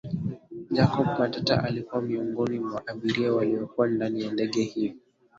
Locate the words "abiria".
2.87-3.33